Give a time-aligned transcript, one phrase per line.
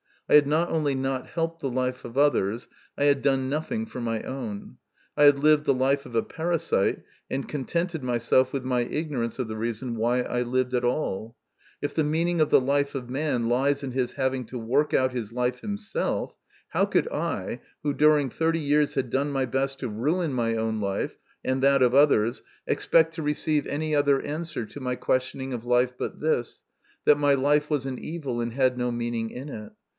[0.27, 2.67] I had not only not helped the life of others,
[2.97, 4.77] I had done nothing for my own.
[5.15, 9.47] I had lived the life of a parasite, and contented myself with my ignorance of
[9.49, 11.35] the reason why I lived at all.
[11.83, 15.11] If the meaning of the life of man lies in his having to work out
[15.11, 16.35] his life himself,
[16.69, 20.79] how could I, who during thirty years had done my best to ruin my own
[20.79, 23.95] life and that of others, expect to receive 106 MY CONFESSION.
[23.95, 26.63] any other answer to my questioning of life but this,
[27.03, 29.73] that my life was an evil and had no meaning in it